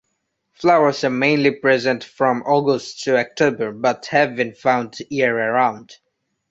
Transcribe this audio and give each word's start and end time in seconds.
Flowers 0.53 1.03
are 1.03 1.11
mainly 1.11 1.51
present 1.51 2.03
from 2.03 2.41
August 2.47 3.03
to 3.03 3.17
October 3.19 3.71
but 3.71 4.07
have 4.07 4.35
been 4.35 4.55
found 4.55 4.97
year 5.11 5.37
round. 5.53 5.95